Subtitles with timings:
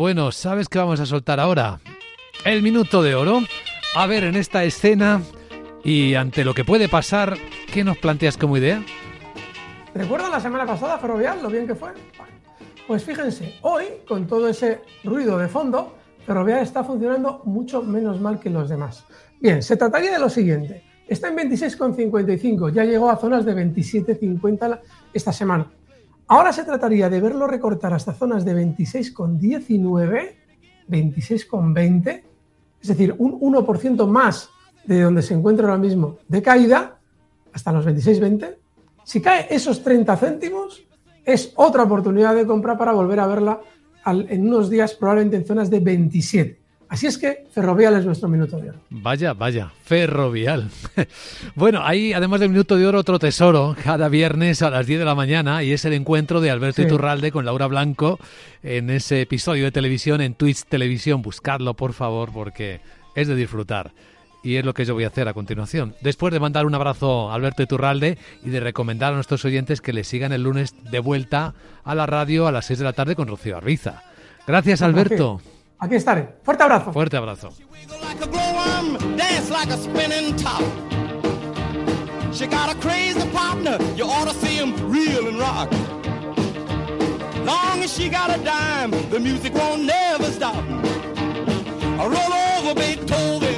[0.00, 1.78] Bueno, ¿sabes qué vamos a soltar ahora?
[2.46, 3.40] El minuto de oro.
[3.94, 5.20] A ver, en esta escena
[5.84, 7.36] y ante lo que puede pasar,
[7.70, 8.82] ¿qué nos planteas como idea?
[9.94, 11.90] ¿Recuerdan la semana pasada Ferrovial, lo bien que fue?
[12.88, 18.40] Pues fíjense, hoy, con todo ese ruido de fondo, Ferrovial está funcionando mucho menos mal
[18.40, 19.04] que los demás.
[19.38, 20.82] Bien, se trataría de lo siguiente.
[21.06, 24.80] Está en 26,55, ya llegó a zonas de 27,50
[25.12, 25.66] esta semana.
[26.30, 30.34] Ahora se trataría de verlo recortar hasta zonas de 26,19,
[30.88, 32.22] 26,20,
[32.80, 34.48] es decir, un 1% más
[34.84, 37.00] de donde se encuentra ahora mismo de caída,
[37.52, 38.54] hasta los 26,20.
[39.02, 40.84] Si cae esos 30 céntimos,
[41.24, 43.60] es otra oportunidad de compra para volver a verla
[44.06, 46.59] en unos días, probablemente en zonas de 27.
[46.90, 48.80] Así es que Ferrovial es nuestro minuto de oro.
[48.90, 50.68] Vaya, vaya, Ferrovial.
[51.54, 55.04] bueno, hay además del minuto de oro otro tesoro cada viernes a las 10 de
[55.04, 58.18] la mañana y es el encuentro de Alberto Iturralde con Laura Blanco
[58.64, 61.22] en ese episodio de televisión en Twitch Televisión.
[61.22, 62.80] Buscadlo, por favor, porque
[63.14, 63.92] es de disfrutar.
[64.42, 65.94] Y es lo que yo voy a hacer a continuación.
[66.00, 69.92] Después de mandar un abrazo a Alberto Iturralde y de recomendar a nuestros oyentes que
[69.92, 73.14] le sigan el lunes de vuelta a la radio a las 6 de la tarde
[73.14, 74.02] con Rocío Arbiza.
[74.44, 75.40] Gracias, Alberto.
[75.80, 76.28] Aquí estaré.
[76.42, 76.92] Fuerte abrazo.
[76.92, 77.50] Fuerte abrazo.
[79.16, 80.62] Dance like a spinning top.
[82.32, 85.70] She got a crazy partner, you ought to see him reel and rock.
[87.44, 90.62] Long as she got a dime, the music won't never stop.
[91.98, 93.49] I roll over Beethoven, I roll over Beethoven.